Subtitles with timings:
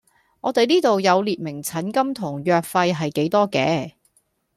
[0.39, 3.91] 我哋呢度有列明診金同藥費係幾多嘅